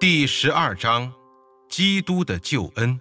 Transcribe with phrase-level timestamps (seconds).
[0.00, 1.12] 第十二章，
[1.68, 2.98] 基督的救恩。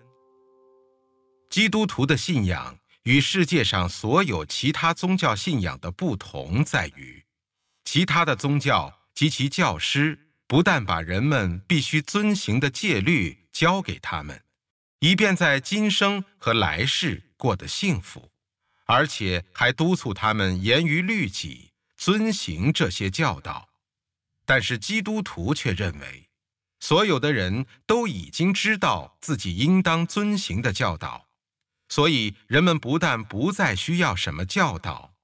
[1.49, 7.23] 基督徒的信仰与世界上所有其他宗教信仰的不同在于，
[7.85, 14.43] 其他的宗教及其教师不但把人们必须遵行的戒律教给他们，
[14.99, 18.29] 以便在今生和来世过得幸福，
[18.87, 23.69] 而且还督促他们严于律己，遵行这些教导。
[24.45, 26.28] 但是基督徒却认为，
[26.79, 31.27] 所有的人都已经知道自己应当遵行的教导。
[31.89, 35.15] 所以，人们不但不再需要什么教导，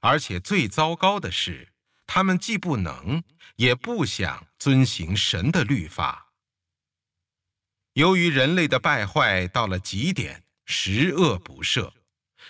[0.00, 1.72] 而且最糟糕的是，
[2.06, 3.22] 他们既不能，
[3.56, 6.32] 也不想遵行神的律法。
[7.92, 11.92] 由于人类的败坏到了极点，十恶不赦，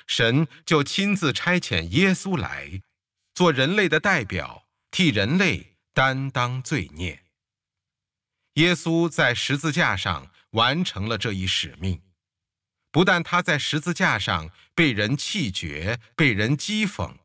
[0.07, 2.83] 神就亲自差遣耶稣来，
[3.35, 7.23] 做人类的代表，替人类担当罪孽。
[8.59, 12.03] 耶稣在十字架上完成了这一使命。
[12.91, 17.19] 不但他在十字架上被人弃绝、被人讥讽，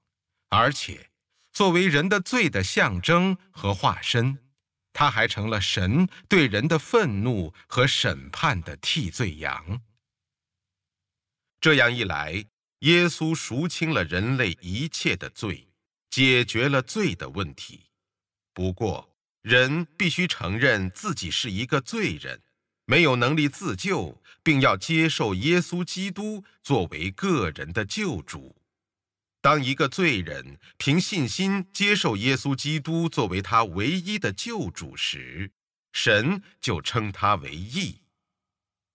[0.49, 1.09] 而且
[1.51, 4.37] 作为人的罪的象征和化身，
[4.91, 9.81] 他还成了神对人的愤怒和审判的替罪羊。
[11.59, 12.45] 这样一来，
[12.79, 15.69] 耶稣赎清了人类一切的罪，
[16.11, 17.85] 解决了罪的问题。
[18.53, 19.12] 不过，
[19.43, 22.41] 人必须承认自己是一个罪人。
[22.85, 28.57] 没有能力自救，并要接受耶稣基督作为个人的救主。
[29.39, 35.51] 当一个罪人凭信心接受耶稣基督作为他唯一的救主时，
[35.93, 38.01] 神就称他为义。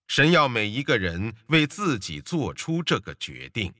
[0.07, 3.73] 神要每一个人为自己做出这个决定。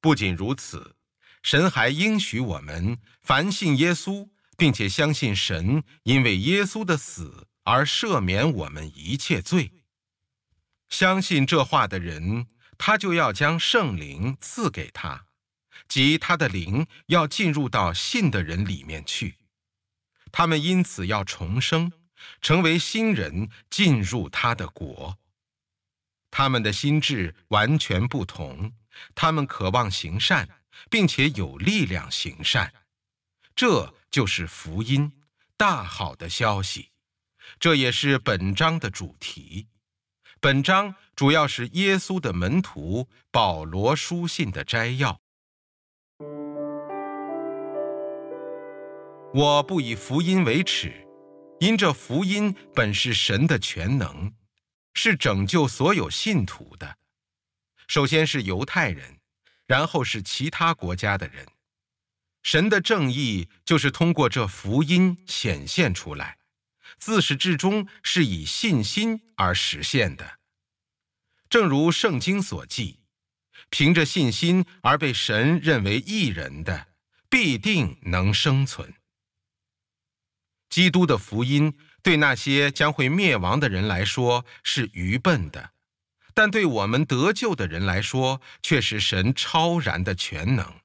[0.00, 0.96] 不仅如此，
[1.42, 7.46] 神还应许我们：凡信耶稣，并且相信神因为耶稣的死。
[7.70, 9.84] 而赦免我们一切罪。
[10.88, 12.46] 相信这话的人，
[12.78, 15.26] 他就要将圣灵赐给他，
[15.86, 19.36] 即他的灵要进入到信的人里面去。
[20.32, 21.92] 他们因此要重生，
[22.40, 25.18] 成为新人，进入他的国。
[26.30, 28.72] 他们的心智完全不同，
[29.14, 30.48] 他们渴望行善，
[30.88, 32.72] 并且有力量行善。
[33.58, 35.10] 这就是福音，
[35.56, 36.92] 大好的消息。
[37.58, 39.66] 这也是本章的主题。
[40.38, 45.20] 本章主要是耶稣的门徒保罗书信的摘要。
[49.34, 51.04] 我不以福音为耻，
[51.58, 54.32] 因这福音本是神的全能，
[54.94, 56.96] 是拯救所有信徒的。
[57.88, 59.18] 首先是犹太人，
[59.66, 61.44] 然后是其他国家的人。
[62.42, 66.38] 神的正义就是通过这福音显现出来。
[66.98, 70.38] 自始至终是以信心而实现的，
[71.48, 72.98] 正如圣经所记
[73.70, 76.88] ：“凭着信心而被神认为义人的，
[77.28, 78.92] 必定能生存。”
[80.68, 81.72] 基督的福音
[82.02, 85.70] 对那些将会灭亡的人来说是愚笨的，
[86.34, 90.80] 但对我们得救的人来说却是神超然的全能。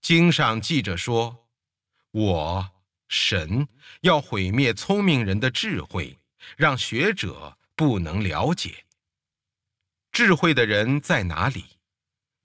[0.00, 1.48] 经上记着说
[2.12, 2.70] ：“我。”
[3.12, 3.66] 神
[4.02, 6.16] 要毁灭聪明人的智慧，
[6.56, 8.84] 让学者不能了解。
[10.12, 11.64] 智慧的人在哪里？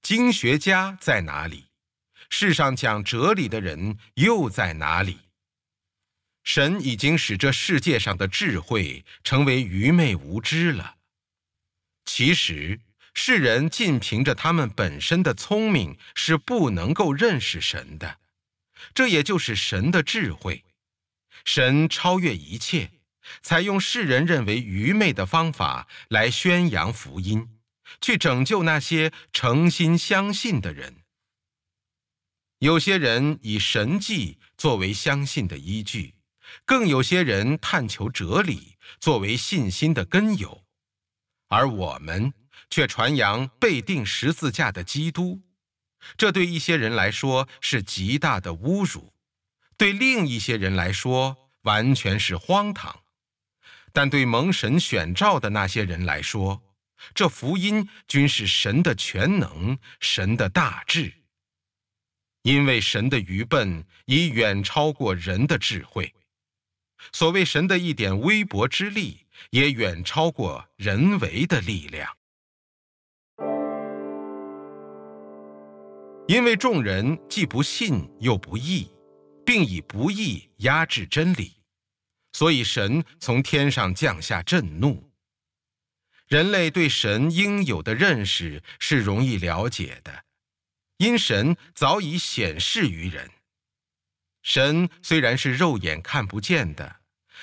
[0.02, 1.66] 经学家在哪里？
[2.32, 5.20] 世上讲哲理的人又在哪里？
[6.44, 10.96] 神已经使这世界上的智慧成为愚昧无知了。
[12.06, 12.80] 其实，
[13.16, 18.20] 世人尽凭着他们本身的聪明是不能够认识神的。
[18.94, 20.64] 这也就是神的智慧，
[21.46, 22.92] 神超越一切，
[23.42, 27.58] 采用世人认为愚昧的方法来宣扬福音，
[28.02, 30.98] 去拯救那些诚心相信的人。
[32.59, 36.16] 有些人以神迹作为相信的依据，
[36.66, 40.63] 更有些人探求哲理作为信心的根由，
[41.48, 42.34] 而我们
[42.69, 45.42] 却传扬被钉十字架的基督。
[46.18, 49.13] 这对一些人来说是极大的侮辱，
[49.78, 53.02] 对另一些人来说完全是荒唐，
[53.92, 56.62] 但对蒙神选召的那些人来说，
[57.13, 61.13] 这福音均是神的全能、神的大智。
[62.44, 66.13] 因为神的愚笨已远超过人的智慧，
[67.12, 72.16] 所谓神的一点微薄之力，也远超过人为的力量。
[76.27, 78.89] 因为众人既不信又不义，
[79.45, 81.54] 并以不义压制真理，
[82.33, 85.12] 所以神从天上降下震怒。
[86.27, 90.25] 人类对神应有的认识是容易了解的，
[90.98, 93.30] 因神早已显示于人。
[94.42, 97.01] 神虽然是肉眼看不见的，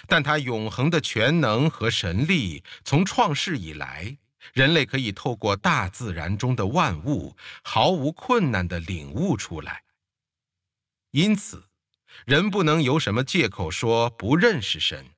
[0.09, 4.17] 但他永恒的全能和神力，从创世以来，
[4.53, 9.85] 人类可以透过大自然中的万物，毫无困难地领悟出来。
[11.13, 11.69] 因此，
[12.25, 15.11] 人不能有什么借口说不认识神。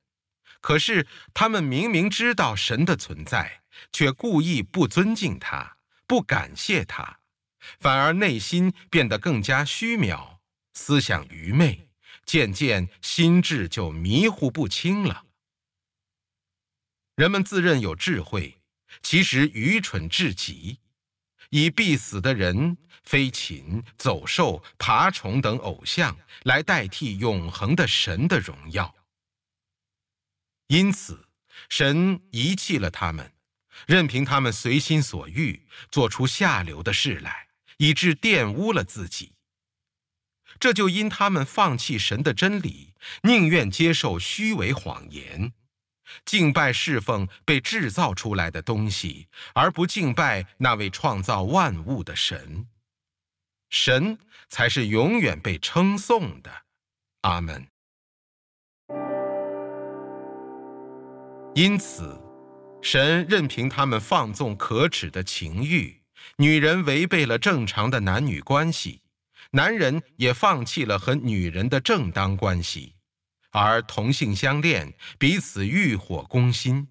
[0.61, 3.61] 可是他们明明知道神的存在，
[3.91, 5.77] 却故意不尊敬他，
[6.07, 7.19] 不感谢他，
[7.79, 10.39] 反而内心变得更加虚渺，
[10.73, 11.89] 思想愚昧，
[12.25, 15.25] 渐渐心智就迷糊不清了。
[17.15, 18.59] 人们自认有智慧，
[19.05, 20.79] 其实愚蠢至极，
[21.51, 28.95] 以必死的人、飞禽、走兽、爬虫等偶像来代替永恒的神的荣耀。
[30.69, 31.27] 因此，
[31.69, 33.31] 神遗弃了他们，
[33.85, 39.33] 任凭他们随心所欲，做出下流的事来，以致玷污了自己。
[40.59, 45.53] 这就因他们放弃神的真理，宁愿接受虚伪谎言，
[46.25, 52.67] 敬拜侍奉被制造出来的东西，而不敬拜那位创造万物的神。
[53.69, 54.17] 神
[54.49, 56.51] 才是永远被称颂的。
[57.21, 57.67] 阿门。
[61.55, 62.21] 因此，
[62.81, 66.01] 神任凭他们放纵可耻的情欲，
[66.37, 69.01] 女人违背了正常的男女关系，
[69.51, 72.94] 男人也放弃了和女人的正当关系，
[73.57, 76.89] 而同性相恋，彼此欲火攻心，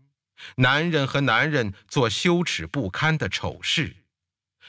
[0.56, 3.96] 男人和男人做羞耻不堪的丑事，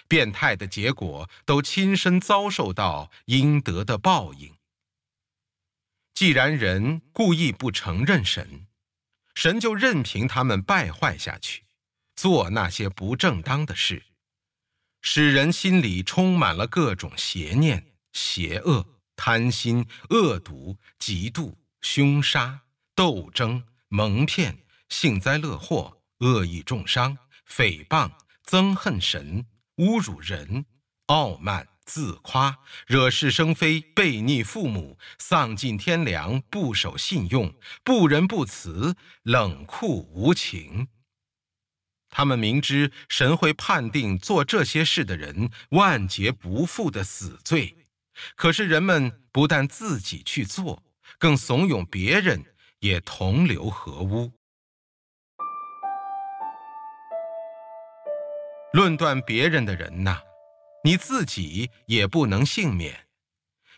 [0.09, 4.53] 变态的结果都亲身遭受到应得的报应。
[6.13, 8.67] 既然人故意不承认神，
[9.33, 11.63] 神就任凭他们败坏下去，
[12.17, 14.03] 做那些不正当的事，
[15.01, 21.55] 使人心里充满了各种邪念、邪恶、贪心、恶毒、嫉妒、
[21.87, 22.61] 凶杀、
[22.95, 24.57] 斗争、蒙骗、
[24.89, 27.15] 幸灾乐祸、恶意重伤、
[27.47, 28.11] 诽谤、
[28.43, 29.45] 憎恨神、
[29.77, 30.65] 侮辱人、
[31.05, 31.67] 傲慢。
[31.85, 37.53] 自夸、惹是生非、背逆父母、丧尽天良、不守信用、
[37.83, 40.87] 不仁不慈、冷酷无情。
[42.09, 47.85] 他们明知神会判定做这些事的人万劫不复的死罪，
[48.35, 50.81] 可是人们不但自己去做，
[51.17, 52.43] 更怂恿别人
[52.79, 54.31] 也同流合污。
[58.73, 60.21] 论断别人的人呐！
[60.83, 63.07] 你自己也不能幸免，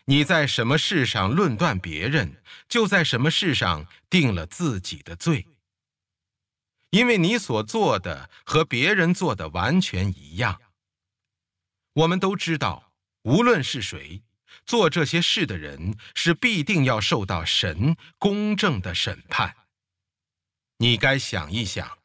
[0.04, 5.46] 你在什么事上论断别人，就在什么事上定了自己的罪。
[6.90, 10.60] 因为你所做的和别人做的完全一样。
[11.94, 12.92] 我们都知道，
[13.22, 14.22] 无论是谁
[14.68, 19.56] 做这些事的人，是必定要受到神公正的审判。
[20.76, 21.98] 你该想一想。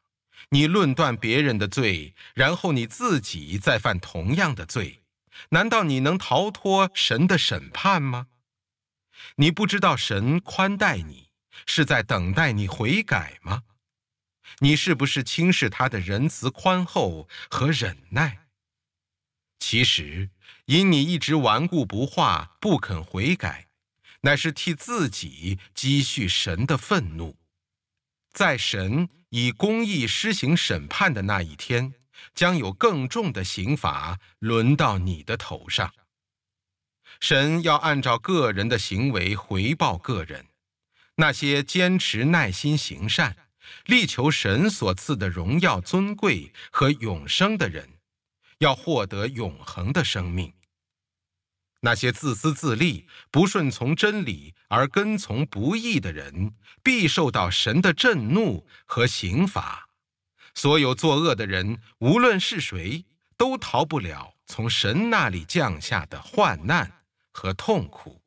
[0.50, 5.02] 你论断别人的罪，然后你自己再犯同样的罪，
[5.50, 8.28] 难道你能逃脱神的审判吗？
[9.38, 11.30] 你不知道神宽待你，
[11.66, 13.64] 是在等待你悔改吗？
[14.60, 18.43] 你是不是轻视他的仁慈宽厚和忍耐？
[19.66, 20.30] 其实，
[20.66, 23.70] 因你一直顽固不化，不肯悔改，
[24.20, 27.38] 乃是替自己积蓄神的愤怒，
[28.34, 29.08] 在神。
[29.30, 31.94] 以公义施行审判的那一天，
[32.36, 35.92] 将有更重的刑罚轮到你的头上。
[37.22, 40.48] 神要按照个人的行为回报个人。
[41.16, 43.38] 那些坚持耐心行善、
[43.86, 47.93] 力求神所赐的荣耀、尊贵和永生的人，
[48.60, 50.54] 要获得永恒的生命。
[51.82, 59.90] 那些自私自利、不顺从真理而跟从不义的人，必受到神的震怒和刑罚。
[60.56, 63.04] 所有作恶的人，无论是谁，
[63.36, 68.22] 都逃不了从神那里降下的患难和痛苦。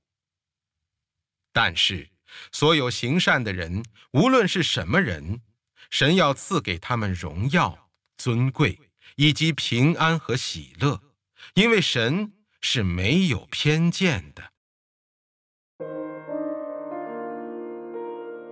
[1.53, 2.11] 但是，
[2.53, 5.41] 所有行善的人，无论是什么人，
[5.89, 8.79] 神要赐给他们荣耀、尊贵
[9.17, 11.03] 以及平安和喜乐，
[11.55, 12.33] 因为神。
[12.69, 14.53] 是没有偏见的。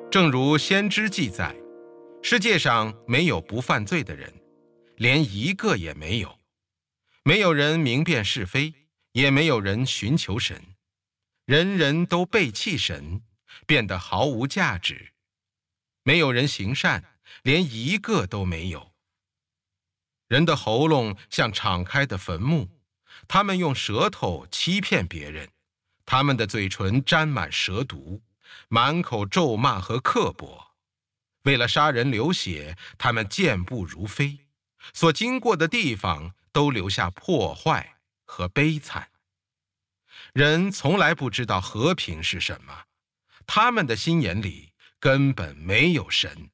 [0.08, 1.52] 正如先知记载，
[2.22, 4.32] 世界上没有不犯罪的人，
[4.98, 6.38] 连一个也没有。
[7.24, 8.72] 没有人明辨是非，
[9.10, 10.62] 也没有人寻求神，
[11.44, 13.22] 人人都背弃神，
[13.66, 15.12] 变得毫无价值，
[16.04, 18.93] 没有人行善，连一个都没有。
[20.28, 22.68] 人的喉咙像敞开的坟墓，
[23.28, 25.50] 他们用舌头欺骗别人，
[26.06, 28.22] 他们的嘴唇沾满蛇毒，
[28.68, 30.74] 满口咒骂和刻薄。
[31.42, 34.46] 为了杀人流血，他们健步如飞，
[34.94, 39.10] 所经过的地方都留下破坏和悲惨。
[40.32, 42.84] 人从来不知道和平是什么，
[43.46, 46.50] 他们的心眼里根本没有神。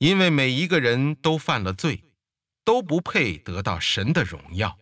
[0.00, 2.04] 因为每一个人都犯了罪，
[2.64, 4.78] 都不配得到神的荣耀。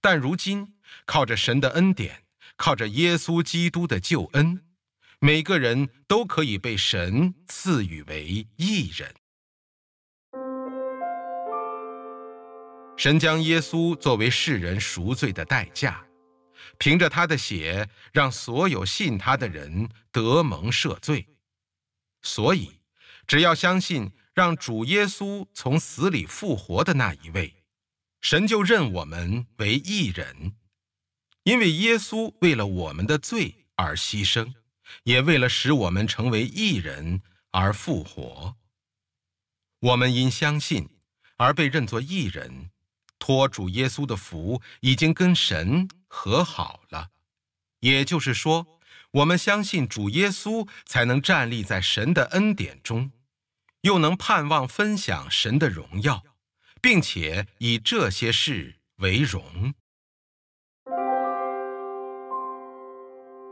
[0.00, 2.22] 但如今靠着神的恩典，
[2.56, 4.64] 靠着耶稣基督的救恩，
[5.18, 9.12] 每个人都可以被神赐予为义人。
[12.96, 16.06] 神将耶稣作为世人赎罪的代价，
[16.78, 21.26] 凭着他的血，让所有信他的人得蒙赦罪。
[22.22, 22.78] 所以。
[23.26, 27.62] 只要相信让主耶稣从死里复活的那一位，
[28.20, 30.54] 神就认我们为义人，
[31.44, 34.54] 因为耶稣为了我们的罪而牺牲，
[35.04, 38.56] 也为了使我们成为义人而复活。
[39.80, 40.88] 我们因相信
[41.36, 42.70] 而被认作义人，
[43.18, 47.10] 托主耶稣的福，已经跟神和好了。
[47.80, 53.10] 也就是说，我们相信主耶稣，才能站立在神的恩典中。
[53.84, 56.24] 又能盼望分享神的荣耀，
[56.80, 59.74] 并且以这些事为荣。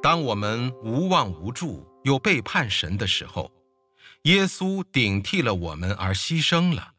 [0.03, 3.53] 当我们无望无助又背叛神的时候，
[4.23, 6.95] 耶稣顶替了我们而牺牲了。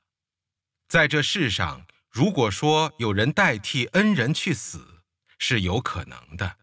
[0.88, 5.02] 在这世上，如果说有人代替恩人去死，
[5.40, 6.58] 是有可能的。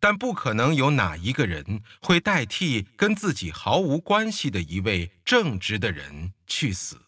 [0.00, 7.02] 但不可能有哪一个人会代替跟自己毫无关系的一位正直的人去死。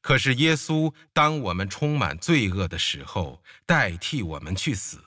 [0.00, 5.04] 可是耶稣，当我们充满罪恶的时候，代替我们去死，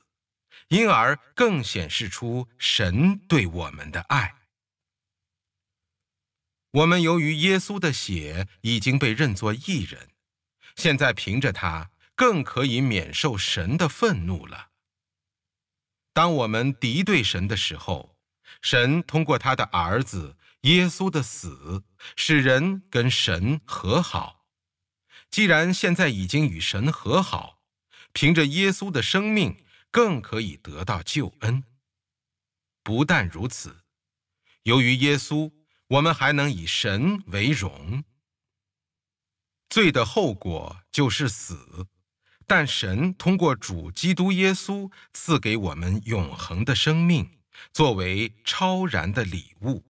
[0.68, 4.36] 因而更显示出神对我们的爱。
[6.72, 10.10] 我们由于耶稣的血已经被认作义人，
[10.76, 14.70] 现在凭着他，更可以免受神的愤怒了。
[16.14, 18.16] 当我们敌对神的时候，
[18.62, 21.84] 神通过他的儿子耶稣的死，
[22.16, 24.46] 使人跟神和好。
[25.32, 27.60] 既然现在已经与神和好，
[28.14, 31.64] 凭着耶稣的生命，更可以得到救恩。
[32.84, 33.84] 不但如此，
[34.64, 35.52] 由于耶稣，
[35.88, 38.04] 我们还能以神为荣。
[39.68, 41.88] 罪的后果就是死。
[42.46, 47.30] 但神通过主基督耶稣赐给我们永恒的生命，
[47.72, 49.84] 作为超然的礼物。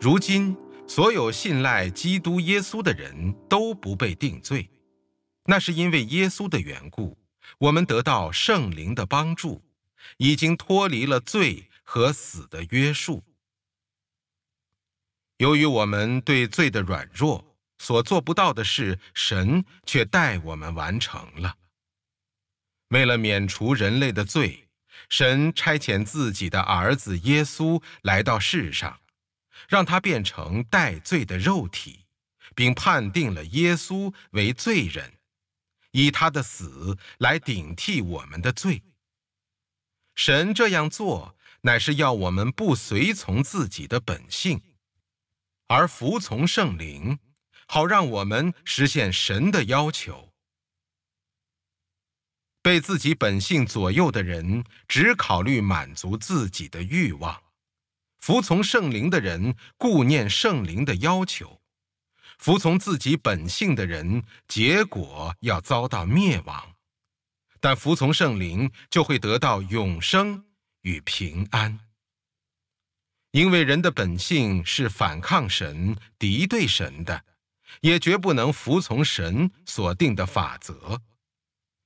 [0.00, 0.56] 如今，
[0.86, 4.68] 所有信赖基督耶稣的人都不被定罪，
[5.44, 7.16] 那是因为耶稣的缘故，
[7.58, 9.62] 我们得到圣灵的帮助，
[10.18, 13.22] 已经脱离了罪和死的约束。
[15.38, 17.51] 由于我们对罪的软弱。
[17.82, 21.56] 所做不到的事，神却代我们完成了。
[22.90, 24.68] 为了免除人类的罪，
[25.08, 29.00] 神差遣自己的儿子耶稣来到世上，
[29.68, 32.04] 让他变成带罪的肉体，
[32.54, 35.14] 并判定了耶稣为罪人，
[35.90, 38.84] 以他的死来顶替我们的罪。
[40.14, 44.62] 神这样做，乃是要我们不随从自己的本性，
[45.66, 47.18] 而服从圣灵。
[47.72, 50.34] 好让我们实现神的要求。
[52.60, 57.34] 被自己本性左右的人，只考虑满足自己的欲望；
[58.20, 61.62] 服从圣灵的人，顾念圣灵的要求；
[62.36, 66.74] 服从自己本性的人，结果要遭到灭亡；
[67.58, 70.44] 但服从圣灵，就会得到永生
[70.82, 71.80] 与平安。
[73.30, 77.24] 因为人的本性是反抗神、敌对神的。
[77.80, 81.00] 也绝不能服从神所定的法则，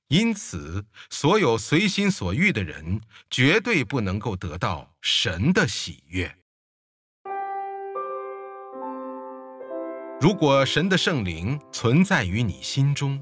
[0.09, 6.37] 因此，所有随心所欲的人绝对不能够得到神的喜悦。
[10.19, 13.21] 如果神的圣灵存在于你心中，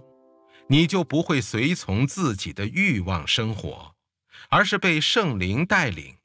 [0.67, 3.93] 你就不会随从自己的欲望生活，
[4.49, 6.15] 而是被圣灵带领。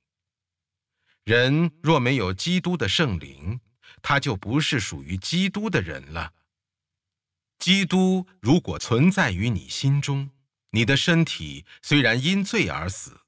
[1.25, 3.61] 人若没有基督的圣灵，
[4.03, 6.33] 他就不是属于基督的人了。
[7.59, 10.31] 基督如果存在于你心中，
[10.71, 13.21] 你的身体虽然因罪而死，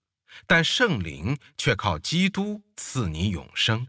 [0.47, 3.89] 但圣灵却靠基督赐你永生。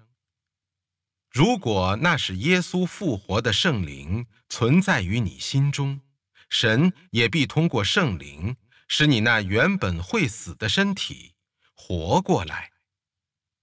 [1.32, 6.02] 如果那是耶稣复活的圣灵存在于你心中，
[6.50, 8.56] 神也必通过圣灵
[8.88, 11.34] 使你那原本会死的身体
[11.74, 12.72] 活过来。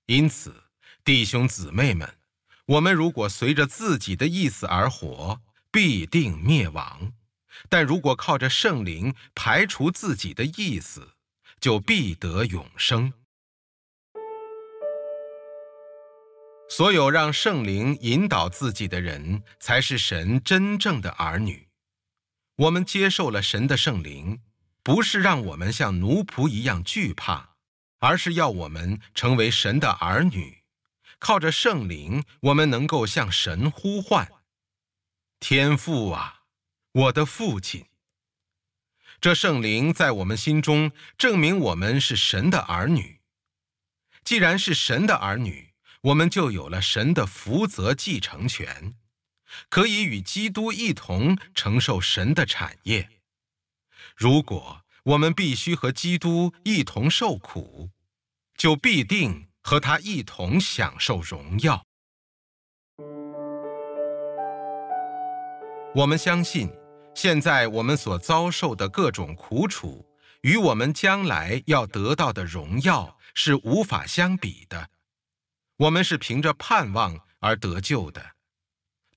[0.07, 0.65] 因此，
[1.05, 2.19] 弟兄姊妹们，
[2.71, 5.41] 我们如果随着自己的意思而活，
[5.73, 7.11] 必定灭亡；
[7.69, 11.15] 但如果靠着圣灵排除自己的意思，
[11.59, 13.13] 就必得永生。
[16.69, 21.67] 所有让圣灵引导自己的人，才是神真正的儿女。
[22.55, 24.43] 我们接受了神的圣灵，
[24.85, 27.57] 不是让我们像奴仆一样惧怕，
[27.99, 30.60] 而是要我们成为神的儿女。
[31.21, 34.33] 靠着圣灵，我们能够向神呼唤
[35.39, 36.43] ：“天父啊，
[36.93, 37.87] 我的父亲。”
[39.21, 43.21] 这圣灵在我们心中证明我们是神的儿女。
[44.25, 48.95] 既然是神的儿女，我们就有了神的福泽继承权，
[49.69, 53.21] 可以与基督一同承受神的产业。
[54.17, 57.91] 如果我们必须和基督一同受苦，
[58.57, 61.85] 就必定和他一同享受荣耀。
[65.95, 66.71] 我们相信，
[67.15, 70.07] 现在我们所遭受的各种苦楚，
[70.43, 74.91] 与我们将来要得到的荣耀是无法相比的。
[75.77, 78.37] 我们是凭着盼望而得救的，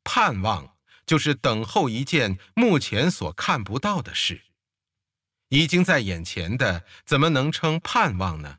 [0.03, 4.41] 盼望就是等候一件目前所看不到的事。
[5.49, 8.57] 已经在眼前的，怎么能称盼望呢？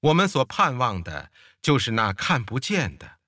[0.00, 3.18] 我们所盼望的，就是那看不见的，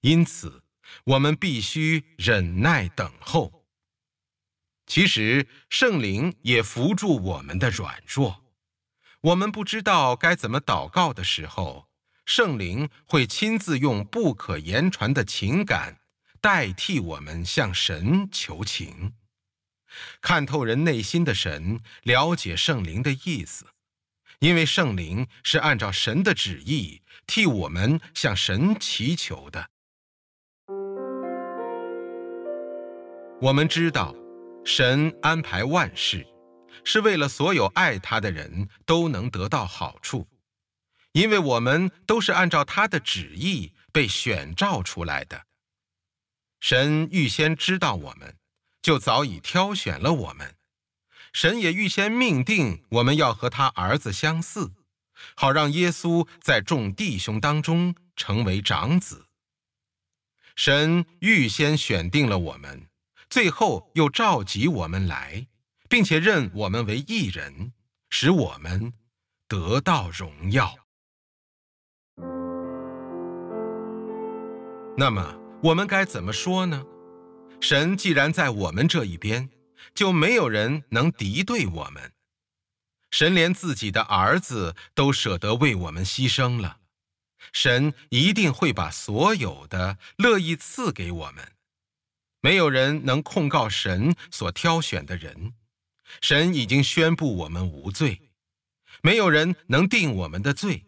[0.00, 0.64] 因此
[1.04, 3.66] 我们必须忍耐等候。
[4.86, 8.44] 其实圣灵也扶助我们的软弱，
[9.20, 11.88] 我们不知道该怎么祷告的时候。
[12.26, 15.98] 圣灵会亲自用不可言传的情感
[16.40, 19.14] 代替我们向神求情。
[20.20, 23.66] 看透人内心的神了解圣灵的意思，
[24.40, 29.70] 因为圣灵是按照神的旨意替我们向神祈求的。
[33.42, 34.14] 我们知道，
[34.64, 36.26] 神安排万事，
[36.84, 40.26] 是为了所有爱他的人都能得到好处。
[41.12, 45.44] 因为我们都是按照他的旨意被选召出来的，
[46.60, 48.36] 神预先知道我们，
[48.80, 50.54] 就早已挑选了我们。
[51.32, 54.72] 神也预先命定我们要和他儿子相似，
[55.34, 59.26] 好让耶稣在众弟兄当中成为长子。
[60.56, 62.88] 神预先选定了我们，
[63.28, 65.46] 最后又召集我们来，
[65.88, 67.72] 并且认我们为义人，
[68.10, 68.92] 使我们
[69.46, 70.74] 得到荣耀。
[74.96, 76.84] 那么我们该怎么说呢？
[77.60, 79.48] 神既然在我们这一边，
[79.94, 82.12] 就没有人能敌对我们。
[83.10, 86.78] 神连自己的儿子都舍得为我们牺牲了，
[87.52, 91.52] 神一定会把所有的乐意赐给我们。
[92.40, 95.54] 没有人能控告神所挑选的人，
[96.20, 98.30] 神已经宣布我们无罪，
[99.02, 100.86] 没有人能定我们的罪。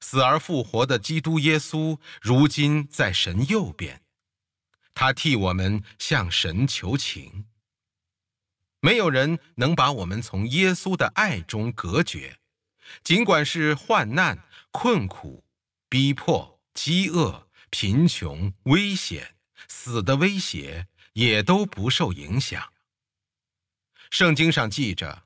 [0.00, 4.00] 死而复活的基督耶稣，如今在神右边，
[4.94, 7.44] 他替我们向神求情。
[8.80, 12.38] 没有人能把我们从耶稣的爱中隔绝，
[13.04, 15.44] 尽管是患难、困苦、
[15.88, 19.36] 逼迫、饥饿、贫穷、危险、
[19.68, 22.72] 死的威胁，也都不受影响。
[24.10, 25.24] 圣经上记着：“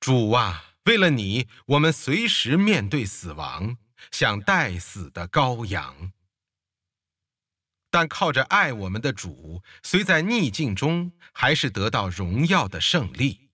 [0.00, 3.76] 主啊，为了你，我们随时面对死亡。”
[4.12, 6.12] 像待死的羔羊，
[7.90, 13.50] 但靠着爱我们的主，虽在逆境中，还是得到荣耀的胜利。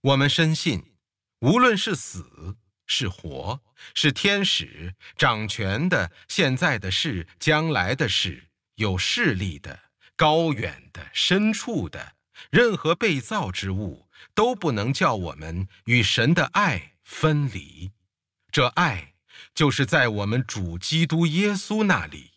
[0.00, 0.94] 我们深信，
[1.40, 2.56] 无论是死
[2.86, 3.60] 是活，
[3.94, 9.78] 是天使掌权的、现在的事、将来的事、有势力的、
[10.16, 12.14] 高远的、深处的，
[12.50, 17.92] 任何被造之物，都不能叫我们与神的爱分离。
[18.50, 19.12] 这爱。
[19.54, 22.32] 就是在我们主基督耶稣那里。